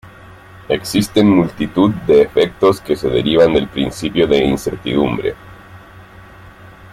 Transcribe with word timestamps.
Existen 0.67 1.29
multitud 1.29 1.91
de 2.07 2.23
efectos 2.23 2.81
que 2.81 2.95
se 2.95 3.07
derivan 3.07 3.53
del 3.53 3.67
principio 3.67 4.25
de 4.25 4.43
incertidumbre. 4.43 5.35